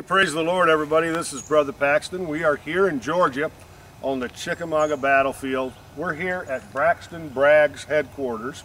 [0.00, 1.10] Hey, praise the Lord, everybody.
[1.10, 2.26] This is Brother Paxton.
[2.26, 3.50] We are here in Georgia
[4.00, 5.74] on the Chickamauga battlefield.
[5.94, 8.64] We're here at Braxton Bragg's headquarters.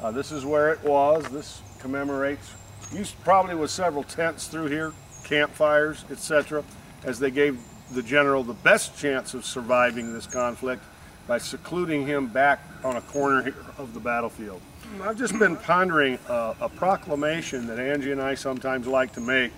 [0.00, 1.28] Uh, this is where it was.
[1.28, 2.54] This commemorates,
[2.94, 6.64] used probably with several tents through here, campfires, etc.,
[7.04, 7.60] as they gave
[7.92, 10.82] the general the best chance of surviving this conflict
[11.26, 14.62] by secluding him back on a corner of the battlefield.
[15.02, 19.52] I've just been pondering a, a proclamation that Angie and I sometimes like to make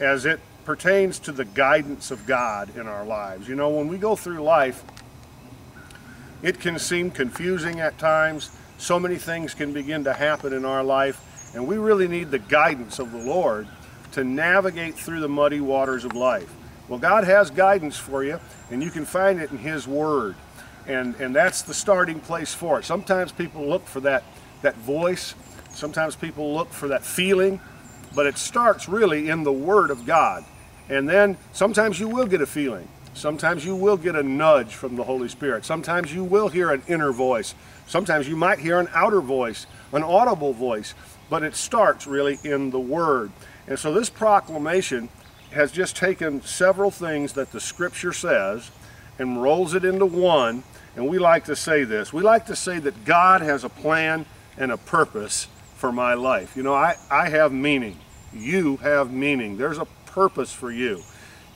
[0.00, 3.48] as it pertains to the guidance of God in our lives.
[3.48, 4.82] You know, when we go through life,
[6.42, 8.50] it can seem confusing at times.
[8.78, 12.38] So many things can begin to happen in our life, and we really need the
[12.38, 13.68] guidance of the Lord
[14.12, 16.52] to navigate through the muddy waters of life.
[16.88, 18.40] Well, God has guidance for you,
[18.70, 20.34] and you can find it in His Word.
[20.86, 22.84] And, and that's the starting place for it.
[22.84, 24.22] Sometimes people look for that,
[24.60, 25.34] that voice.
[25.70, 27.58] Sometimes people look for that feeling
[28.14, 30.44] but it starts really in the Word of God.
[30.88, 32.88] And then sometimes you will get a feeling.
[33.14, 35.64] Sometimes you will get a nudge from the Holy Spirit.
[35.64, 37.54] Sometimes you will hear an inner voice.
[37.86, 40.94] Sometimes you might hear an outer voice, an audible voice.
[41.30, 43.30] But it starts really in the Word.
[43.66, 45.08] And so this proclamation
[45.52, 48.70] has just taken several things that the Scripture says
[49.18, 50.64] and rolls it into one.
[50.96, 52.12] And we like to say this.
[52.12, 54.26] We like to say that God has a plan
[54.58, 55.46] and a purpose
[55.76, 56.56] for my life.
[56.56, 57.98] You know, I, I have meaning.
[58.32, 59.56] You have meaning.
[59.56, 61.02] There's a purpose for you.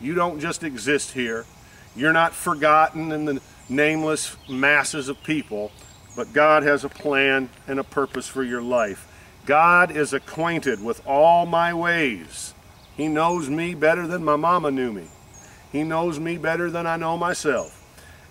[0.01, 1.47] You don't just exist here.
[1.95, 5.71] You're not forgotten in the nameless masses of people,
[6.17, 9.07] but God has a plan and a purpose for your life.
[9.47, 12.53] God is acquainted with all my ways.
[12.97, 15.07] He knows me better than my mama knew me.
[15.71, 17.79] He knows me better than I know myself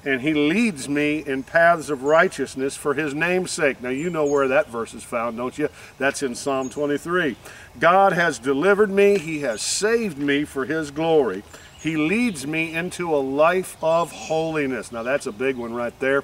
[0.08, 3.82] and he leads me in paths of righteousness for his name's sake.
[3.82, 5.68] Now, you know where that verse is found, don't you?
[5.98, 7.36] That's in Psalm 23.
[7.78, 11.44] God has delivered me, he has saved me for his glory.
[11.82, 14.94] He leads me into a life of holiness.
[14.94, 16.24] Now, that's a big one right there.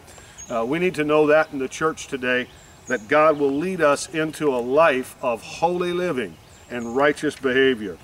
[0.49, 2.47] Uh, we need to know that in the church today
[2.87, 6.37] that God will lead us into a life of holy living
[6.69, 7.97] and righteous behavior.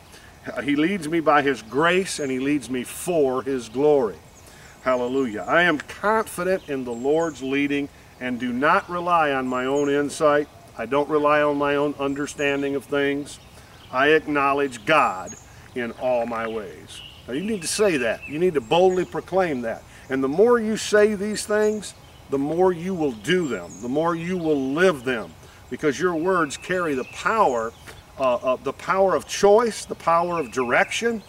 [0.61, 4.17] He leads me by his grace and he leads me for his glory.
[4.89, 5.45] Hallelujah.
[5.47, 7.89] I am confident in the Lord's leading
[8.19, 10.47] and do not rely on my own insight.
[10.79, 13.39] I don't rely on my own understanding of things.
[13.91, 15.35] I acknowledge God
[15.75, 17.01] in all my ways.
[17.27, 18.27] Now you need to say that.
[18.27, 19.83] You need to boldly proclaim that.
[20.09, 21.93] And the more you say these things,
[22.31, 25.31] the more you will do them, the more you will live them,
[25.69, 27.71] because your words carry the power,
[28.17, 31.21] uh, uh, the power of choice, the power of direction,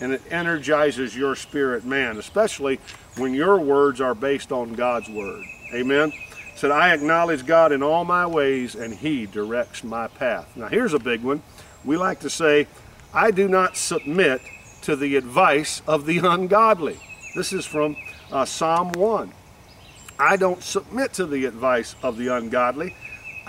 [0.00, 2.78] and it energizes your spirit man, especially
[3.18, 5.44] when your words are based on God's word.
[5.74, 6.12] Amen.
[6.54, 10.56] Said, I acknowledge God in all my ways, and He directs my path.
[10.56, 11.42] Now, here's a big one.
[11.84, 12.66] We like to say,
[13.14, 14.40] I do not submit
[14.82, 16.98] to the advice of the ungodly.
[17.34, 17.96] This is from
[18.32, 19.32] uh, Psalm 1.
[20.18, 22.94] I don't submit to the advice of the ungodly,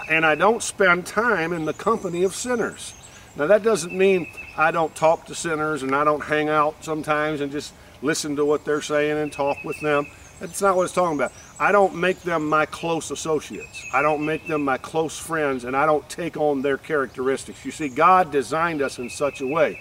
[0.10, 2.94] and I don't spend time in the company of sinners.
[3.36, 4.28] Now, that doesn't mean
[4.58, 8.46] I don't talk to sinners and I don't hang out sometimes and just listen to
[8.46, 10.08] what they're saying and talk with them.
[10.40, 11.34] That's not what it's talking about.
[11.60, 13.84] I don't make them my close associates.
[13.94, 17.66] I don't make them my close friends and I don't take on their characteristics.
[17.66, 19.80] You see, God designed us in such a way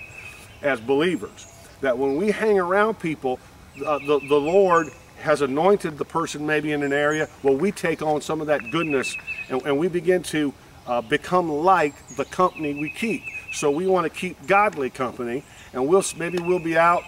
[0.63, 1.47] as believers
[1.81, 3.39] that when we hang around people,
[3.87, 4.89] uh, the, the Lord
[5.21, 8.61] has anointed the person maybe in an area, well, we take on some of that
[8.73, 9.17] goodness
[9.49, 10.53] and, and we begin to
[10.89, 13.23] uh, become like the company we keep.
[13.53, 15.43] So we want to keep godly company,
[15.73, 17.03] and we'll maybe we'll be out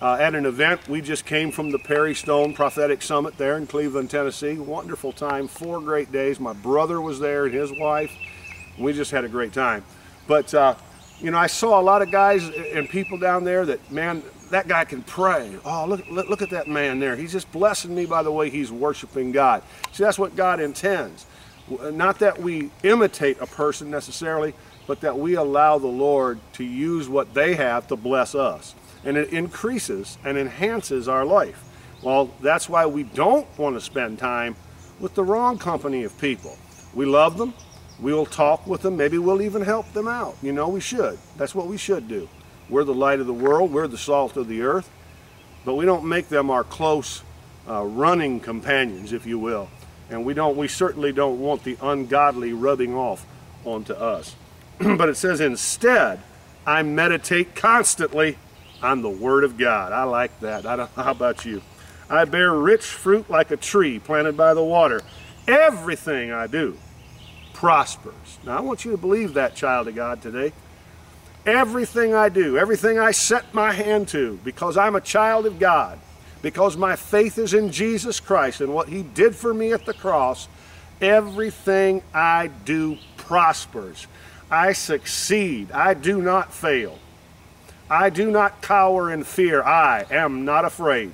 [0.00, 0.88] uh, at an event.
[0.88, 4.58] We just came from the Perry Stone Prophetic Summit there in Cleveland, Tennessee.
[4.58, 6.40] Wonderful time, four great days.
[6.40, 8.12] My brother was there and his wife.
[8.78, 9.84] We just had a great time.
[10.26, 10.74] But uh,
[11.20, 14.68] you know, I saw a lot of guys and people down there that man, that
[14.68, 15.58] guy can pray.
[15.64, 17.14] Oh, look, look at that man there.
[17.14, 19.62] He's just blessing me by the way he's worshiping God.
[19.92, 21.26] See, that's what God intends.
[21.92, 24.54] Not that we imitate a person necessarily,
[24.86, 28.74] but that we allow the Lord to use what they have to bless us.
[29.04, 31.64] And it increases and enhances our life.
[32.02, 34.56] Well, that's why we don't want to spend time
[34.98, 36.56] with the wrong company of people.
[36.94, 37.54] We love them.
[37.98, 38.96] We'll talk with them.
[38.96, 40.36] Maybe we'll even help them out.
[40.42, 41.18] You know, we should.
[41.36, 42.28] That's what we should do.
[42.70, 43.72] We're the light of the world.
[43.72, 44.90] We're the salt of the earth.
[45.64, 47.22] But we don't make them our close
[47.68, 49.68] uh, running companions, if you will.
[50.08, 50.56] And we don't.
[50.56, 53.26] We certainly don't want the ungodly rubbing off
[53.64, 54.34] onto us.
[54.78, 56.20] but it says, instead,
[56.66, 58.38] I meditate constantly
[58.82, 59.92] on the Word of God.
[59.92, 60.66] I like that.
[60.66, 61.62] I how about you?
[62.08, 65.00] I bear rich fruit like a tree planted by the water.
[65.46, 66.76] Everything I do
[67.54, 68.38] prospers.
[68.44, 70.52] Now, I want you to believe that, child of God, today.
[71.44, 75.98] Everything I do, everything I set my hand to, because I'm a child of God,
[76.40, 79.92] because my faith is in Jesus Christ and what He did for me at the
[79.92, 80.48] cross,
[81.00, 84.06] everything I do prospers.
[84.50, 85.70] I succeed.
[85.70, 86.98] I do not fail.
[87.90, 89.62] I do not cower in fear.
[89.64, 91.12] I am not afraid.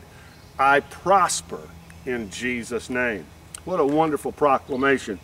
[0.59, 1.61] I prosper
[2.05, 3.25] in Jesus' name.
[3.65, 5.19] What a wonderful proclamation.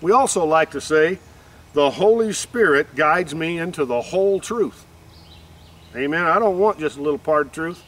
[0.00, 1.18] We also like to say,
[1.72, 4.86] the Holy Spirit guides me into the whole truth.
[5.96, 6.24] Amen.
[6.24, 7.82] I don't want just a little part of truth.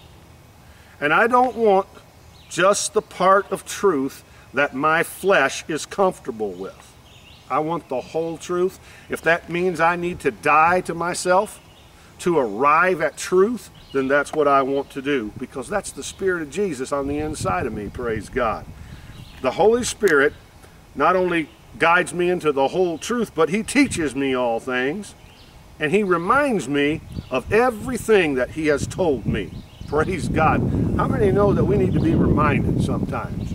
[1.00, 1.86] And I don't want
[2.48, 6.94] just the part of truth that my flesh is comfortable with.
[7.48, 8.80] I want the whole truth.
[9.08, 11.60] If that means I need to die to myself
[12.20, 16.42] to arrive at truth, then that's what I want to do because that's the Spirit
[16.42, 18.66] of Jesus on the inside of me, praise God.
[19.42, 20.32] The Holy Spirit
[20.94, 21.48] not only
[21.78, 25.14] guides me into the whole truth, but He teaches me all things
[25.78, 29.52] and He reminds me of everything that He has told me.
[29.86, 30.60] Praise God.
[30.96, 33.54] How many know that we need to be reminded sometimes?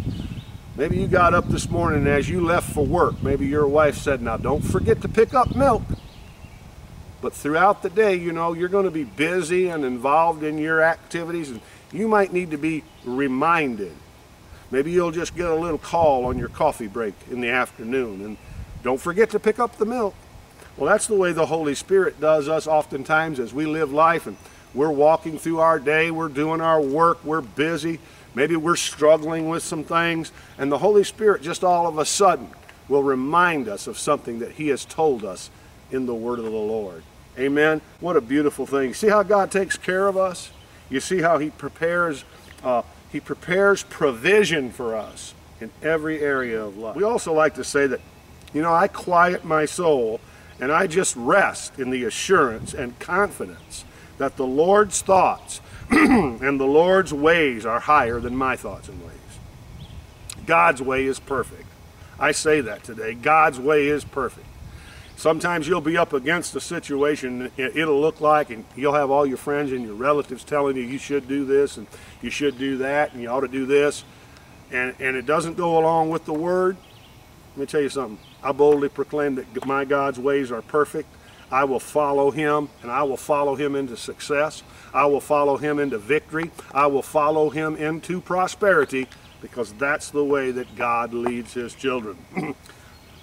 [0.78, 3.98] Maybe you got up this morning and as you left for work, maybe your wife
[3.98, 5.84] said, Now don't forget to pick up milk.
[7.21, 10.81] But throughout the day, you know, you're going to be busy and involved in your
[10.81, 13.94] activities, and you might need to be reminded.
[14.71, 18.38] Maybe you'll just get a little call on your coffee break in the afternoon, and
[18.83, 20.15] don't forget to pick up the milk.
[20.77, 24.38] Well, that's the way the Holy Spirit does us oftentimes as we live life and
[24.74, 28.00] we're walking through our day, we're doing our work, we're busy,
[28.33, 32.47] maybe we're struggling with some things, and the Holy Spirit just all of a sudden
[32.88, 35.50] will remind us of something that He has told us
[35.91, 37.03] in the Word of the Lord.
[37.38, 37.81] Amen.
[38.00, 38.94] What a beautiful thing.
[38.94, 40.51] See how God takes care of us?
[40.89, 42.24] You see how He prepares,
[42.63, 46.95] uh, He prepares provision for us in every area of life.
[46.95, 48.01] We also like to say that,
[48.54, 50.19] you know, I quiet my soul
[50.60, 53.86] and I just rest in the assurance and confidence
[54.18, 59.16] that the Lord's thoughts and the Lord's ways are higher than my thoughts and ways.
[60.45, 61.68] God's way is perfect.
[62.19, 63.13] I say that today.
[63.16, 64.45] God's way is perfect.
[65.16, 69.38] Sometimes you'll be up against a situation, it'll look like, and you'll have all your
[69.38, 71.86] friends and your relatives telling you you should do this and
[72.22, 74.04] you should do that and you ought to do this,
[74.72, 76.75] and, and it doesn't go along with the Word.
[77.52, 78.18] Let me tell you something.
[78.42, 81.10] I boldly proclaim that my God's ways are perfect.
[81.52, 84.63] I will follow Him, and I will follow Him into success.
[84.94, 86.50] I will follow Him into victory.
[86.74, 89.08] I will follow Him into prosperity
[89.42, 92.18] because that's the way that God leads His children.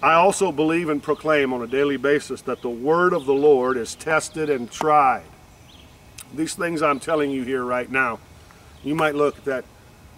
[0.01, 3.75] I also believe and proclaim on a daily basis that the word of the Lord
[3.75, 5.25] is tested and tried.
[6.33, 8.19] These things I'm telling you here right now,
[8.81, 9.65] you might look at that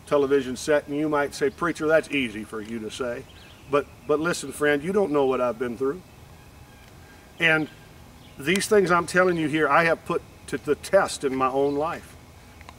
[0.06, 3.24] television set and you might say, Preacher, that's easy for you to say.
[3.72, 6.02] But, but listen, friend, you don't know what I've been through.
[7.40, 7.68] And
[8.38, 11.76] these things I'm telling you here, I have put to the test in my own
[11.76, 12.16] life.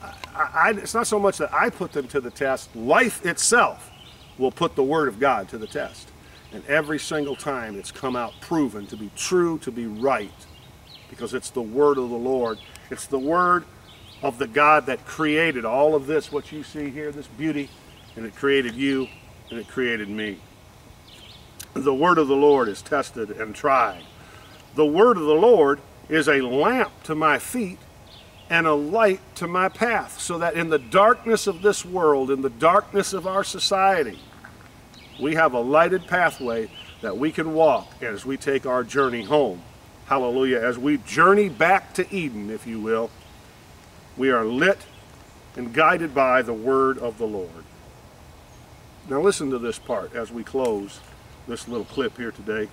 [0.01, 3.89] I, I, it's not so much that I put them to the test, life itself
[4.37, 6.12] will put the Word of God to the test.
[6.53, 10.31] And every single time it's come out proven to be true, to be right,
[11.09, 12.59] because it's the word of the Lord.
[12.91, 13.65] It's the word
[14.21, 17.69] of the God that created all of this, what you see here, this beauty,
[18.15, 19.07] and it created you,
[19.49, 20.39] and it created me.
[21.73, 24.03] The word of the Lord is tested and tried.
[24.75, 27.79] The word of the Lord is a lamp to my feet
[28.49, 32.43] and a light to my path, so that in the darkness of this world, in
[32.43, 34.19] the darkness of our society,
[35.19, 36.69] we have a lighted pathway
[37.01, 39.61] that we can walk as we take our journey home.
[40.05, 40.59] Hallelujah.
[40.59, 43.09] As we journey back to Eden, if you will,
[44.17, 44.79] we are lit
[45.55, 47.63] and guided by the word of the Lord.
[49.09, 50.99] Now listen to this part as we close
[51.47, 52.69] this little clip here today.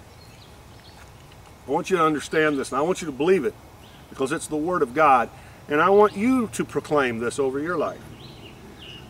[1.66, 3.54] I want you to understand this and I want you to believe it
[4.08, 5.28] because it's the word of God
[5.68, 8.00] and I want you to proclaim this over your life.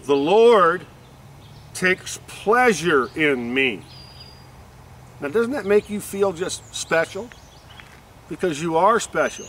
[0.05, 0.87] The Lord
[1.81, 3.83] takes pleasure in me.
[5.19, 7.31] Now, doesn't that make you feel just special?
[8.29, 9.47] Because you are special.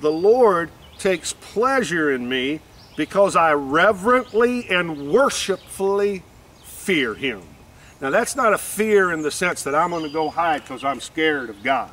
[0.00, 2.60] The Lord takes pleasure in me
[2.96, 6.22] because I reverently and worshipfully
[6.64, 7.42] fear Him.
[8.00, 10.82] Now, that's not a fear in the sense that I'm going to go hide because
[10.82, 11.90] I'm scared of God.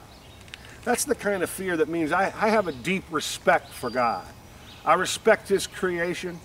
[0.86, 4.26] That's the kind of fear that means I, I have a deep respect for God.
[4.86, 6.40] I respect His creation.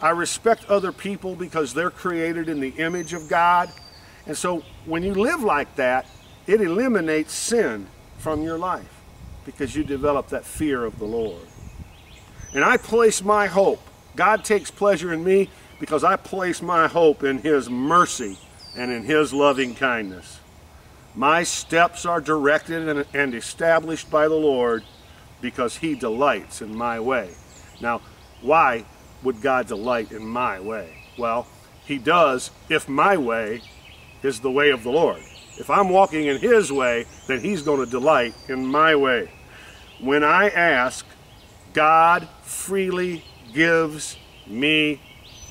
[0.00, 3.70] I respect other people because they're created in the image of God.
[4.26, 6.06] And so when you live like that,
[6.46, 7.86] it eliminates sin
[8.18, 9.02] from your life
[9.44, 11.46] because you develop that fear of the Lord.
[12.54, 13.80] And I place my hope.
[14.16, 18.38] God takes pleasure in me because I place my hope in His mercy
[18.76, 20.40] and in His loving kindness.
[21.14, 24.82] My steps are directed and established by the Lord,
[25.44, 27.28] because he delights in my way.
[27.78, 28.00] Now,
[28.40, 28.86] why
[29.24, 30.96] would God delight in my way?
[31.18, 31.46] Well,
[31.84, 33.62] he does if my way
[34.22, 35.22] is the way of the Lord.
[35.58, 39.30] If I'm walking in his way, then he's going to delight in my way.
[40.00, 41.06] When I ask,
[41.72, 44.16] God freely gives
[44.46, 45.00] me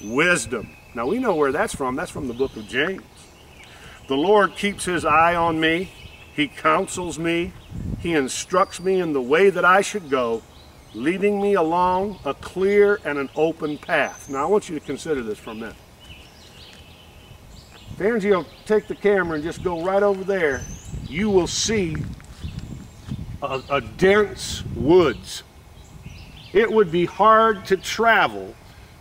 [0.03, 0.75] wisdom.
[0.93, 1.95] Now we know where that's from.
[1.95, 3.03] That's from the book of James.
[4.07, 5.91] The Lord keeps his eye on me.
[6.35, 7.53] He counsels me.
[7.99, 10.41] He instructs me in the way that I should go,
[10.93, 14.29] leading me along a clear and an open path.
[14.29, 15.75] Now I want you to consider this for a minute.
[17.93, 20.61] If Angie will take the camera and just go right over there,
[21.07, 21.95] you will see
[23.41, 25.43] a, a dense woods.
[26.53, 28.55] It would be hard to travel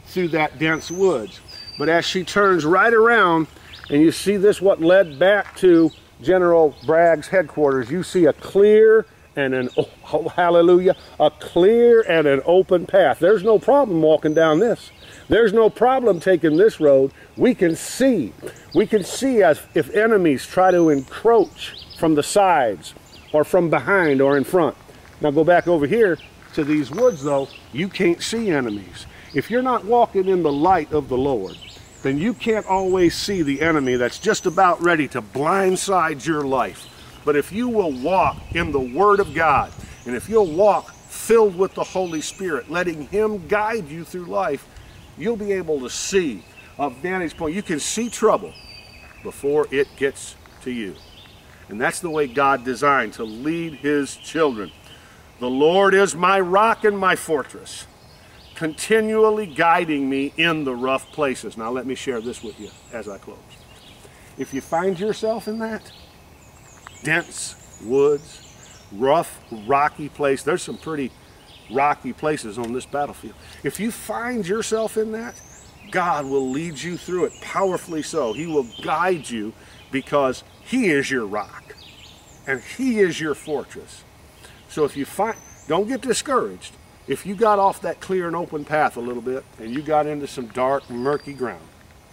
[0.06, 1.40] through that dense woods.
[1.78, 3.46] But as she turns right around,
[3.90, 5.90] and you see this what led back to
[6.22, 12.42] General Bragg's headquarters, you see a clear and an, oh, hallelujah, a clear and an
[12.44, 13.18] open path.
[13.18, 14.90] There's no problem walking down this.
[15.28, 17.12] There's no problem taking this road.
[17.36, 18.32] We can see.
[18.74, 22.94] We can see as if enemies try to encroach from the sides
[23.32, 24.76] or from behind or in front.
[25.20, 26.18] Now go back over here
[26.54, 29.06] to these woods though, you can't see enemies.
[29.34, 31.56] If you're not walking in the light of the Lord,
[32.02, 36.88] then you can't always see the enemy that's just about ready to blindside your life.
[37.25, 39.73] But if you will walk in the Word of God,
[40.07, 44.67] and if you'll walk filled with the Holy Spirit, letting Him guide you through life,
[45.17, 46.43] you'll be able to see
[46.79, 47.55] a vantage point.
[47.55, 48.52] You can see trouble
[49.23, 50.97] before it gets to you.
[51.69, 54.73] And that's the way God designed to lead His children.
[55.38, 57.87] The Lord is my rock and my fortress,
[58.55, 61.57] continually guiding me in the rough places.
[61.57, 63.38] Now, let me share this with you as I close.
[64.38, 65.93] If you find yourself in that
[67.02, 71.11] dense woods, rough, rocky place, there's some pretty
[71.71, 73.35] rocky places on this battlefield.
[73.62, 75.40] If you find yourself in that,
[75.90, 78.32] God will lead you through it powerfully so.
[78.32, 79.52] He will guide you
[79.90, 81.75] because He is your rock
[82.47, 84.04] and He is your fortress.
[84.68, 85.37] So if you find,
[85.68, 86.75] don't get discouraged.
[87.09, 90.06] If you got off that clear and open path a little bit and you got
[90.06, 91.66] into some dark, murky ground,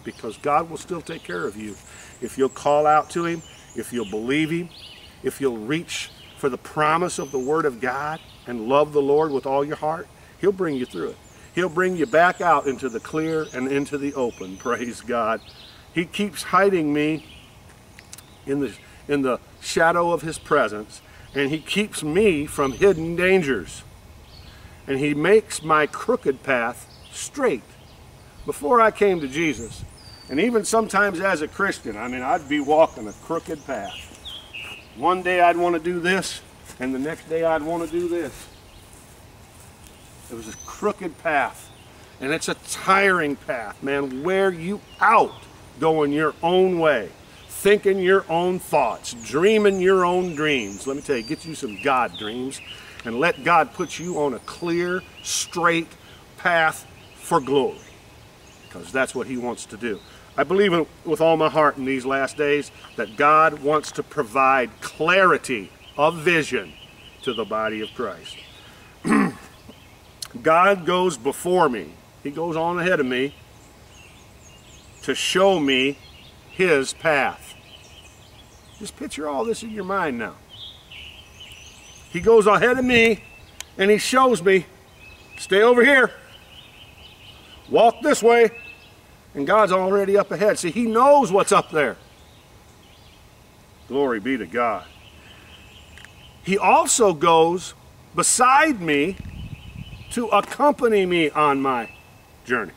[0.04, 1.76] because God will still take care of you
[2.20, 3.42] if you'll call out to Him,
[3.74, 4.68] if you'll believe Him,
[5.22, 9.30] if you'll reach for the promise of the Word of God and love the Lord
[9.30, 10.08] with all your heart,
[10.40, 11.16] He'll bring you through it.
[11.54, 14.56] He'll bring you back out into the clear and into the open.
[14.58, 15.40] Praise God.
[15.92, 17.26] He keeps hiding me
[18.46, 18.72] in the,
[19.08, 21.02] in the shadow of His presence,
[21.34, 23.82] and He keeps me from hidden dangers.
[24.86, 27.62] And He makes my crooked path straight.
[28.46, 29.84] Before I came to Jesus,
[30.30, 33.92] and even sometimes as a Christian, I mean, I'd be walking a crooked path.
[34.96, 36.40] One day I'd want to do this,
[36.78, 38.32] and the next day I'd want to do this.
[40.30, 41.66] It was a crooked path.
[42.20, 44.22] And it's a tiring path, man.
[44.22, 45.32] Wear you out
[45.80, 47.08] going your own way,
[47.48, 50.86] thinking your own thoughts, dreaming your own dreams.
[50.86, 52.60] Let me tell you, get you some God dreams
[53.06, 55.88] and let God put you on a clear, straight
[56.36, 57.78] path for glory.
[58.64, 59.98] Because that's what He wants to do.
[60.40, 60.72] I believe
[61.04, 66.16] with all my heart in these last days that God wants to provide clarity of
[66.16, 66.72] vision
[67.24, 68.38] to the body of Christ.
[70.42, 71.92] God goes before me.
[72.22, 73.34] He goes on ahead of me
[75.02, 75.98] to show me
[76.52, 77.52] his path.
[78.78, 80.36] Just picture all this in your mind now.
[82.08, 83.22] He goes ahead of me
[83.76, 84.64] and he shows me,
[85.36, 86.10] stay over here,
[87.68, 88.52] walk this way,
[89.34, 90.58] and God's already up ahead.
[90.58, 91.96] See, he knows what's up there.
[93.88, 94.86] Glory be to God.
[96.42, 97.74] He also goes
[98.14, 99.16] beside me
[100.12, 101.90] to accompany me on my
[102.44, 102.72] journey.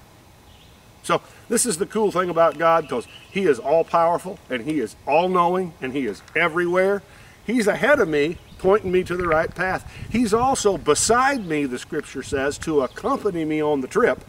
[1.03, 4.79] So this is the cool thing about God because he is all powerful and he
[4.79, 7.03] is all knowing and he is everywhere.
[7.45, 9.91] He's ahead of me, pointing me to the right path.
[10.09, 14.23] He's also beside me, the scripture says, to accompany me on the trip.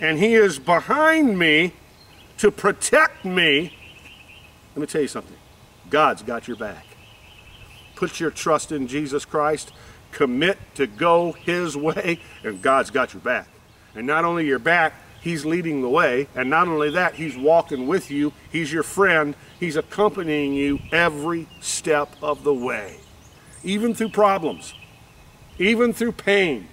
[0.00, 1.72] And he is behind me
[2.38, 3.72] to protect me.
[4.74, 5.36] Let me tell you something.
[5.88, 6.84] God's got your back.
[7.94, 9.72] Put your trust in Jesus Christ
[10.16, 13.48] commit to go his way, and God's got your back.
[13.94, 16.28] And not only your back, he's leading the way.
[16.34, 18.32] And not only that, he's walking with you.
[18.50, 19.34] He's your friend.
[19.60, 22.96] He's accompanying you every step of the way.
[23.62, 24.72] Even through problems,
[25.58, 26.68] even through pain,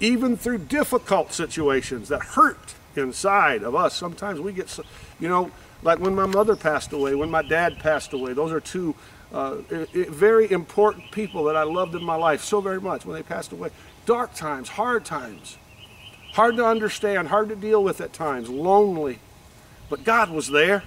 [0.00, 3.94] even through difficult situations that hurt inside of us.
[3.94, 4.82] Sometimes we get, so,
[5.20, 5.50] you know,
[5.82, 8.94] like when my mother passed away, when my dad passed away, those are two
[9.32, 9.56] uh,
[9.92, 13.52] very important people that I loved in my life so very much when they passed
[13.52, 13.70] away.
[14.04, 15.56] Dark times, hard times,
[16.32, 19.20] hard to understand, hard to deal with at times, lonely.
[19.88, 20.82] But God was there.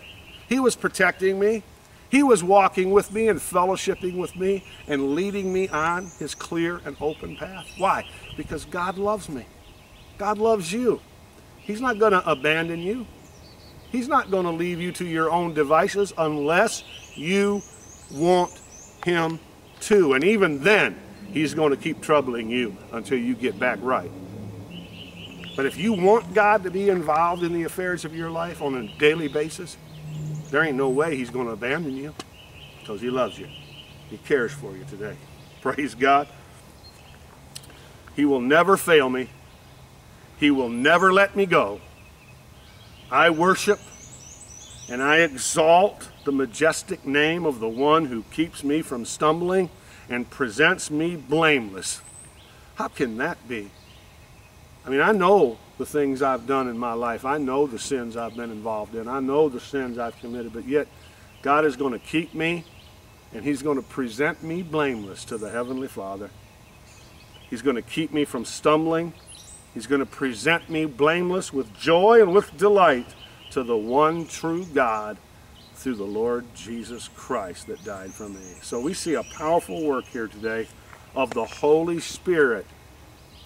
[0.50, 1.64] He was protecting me.
[2.10, 6.80] He was walking with me and fellowshipping with me and leading me on his clear
[6.86, 7.68] and open path.
[7.78, 8.06] Why?
[8.38, 9.46] Because God loves me.
[10.18, 11.02] God loves you.
[11.58, 13.06] He's not going to abandon you.
[13.92, 16.84] He's not going to leave you to your own devices unless
[17.16, 17.62] you
[18.12, 18.52] want
[19.06, 19.40] him
[19.82, 20.14] to.
[20.14, 21.00] And even then,
[21.32, 24.10] he's going to keep troubling you until you get back right.
[25.56, 28.76] But if you want God to be involved in the affairs of your life on
[28.76, 29.78] a daily basis,
[30.50, 32.14] there ain't no way he's going to abandon you
[32.80, 33.48] because he loves you.
[34.10, 35.16] He cares for you today.
[35.62, 36.28] Praise God.
[38.16, 39.30] He will never fail me.
[40.38, 41.82] He will never let me go.
[43.12, 43.80] I worship
[44.90, 49.70] and I exalt the majestic name of the one who keeps me from stumbling
[50.10, 52.02] and presents me blameless.
[52.76, 53.72] How can that be?
[54.86, 57.26] I mean, I know the things I've done in my life.
[57.26, 59.08] I know the sins I've been involved in.
[59.08, 60.88] I know the sins I've committed, but yet
[61.42, 62.66] God is going to keep me
[63.34, 66.30] and He's going to present me blameless to the Heavenly Father.
[67.54, 69.14] He's going to keep me from stumbling.
[69.76, 73.06] He's going to present me blameless with joy and with delight
[73.52, 75.20] to the one true God
[75.76, 78.42] through the Lord Jesus Christ that died for me.
[78.64, 80.68] So we see a powerful work here today
[81.14, 82.66] of the Holy Spirit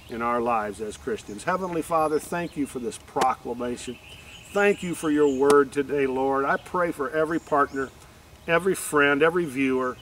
[0.07, 1.43] in our lives as Christians.
[1.43, 3.99] Heavenly Father, thank you for this proclamation.
[4.53, 6.45] Thank you for your word today, Lord.
[6.45, 7.89] I pray for every partner,
[8.47, 9.97] every friend, every viewer.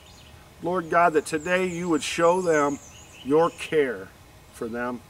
[0.62, 2.77] Lord God, that today you would show them
[3.25, 4.08] your care
[4.53, 5.01] for them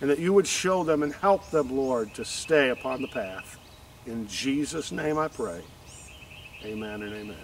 [0.00, 3.58] and that you would show them and help them, Lord, to stay upon the path.
[4.06, 5.62] In Jesus' name I pray.
[6.64, 7.36] Amen and amen.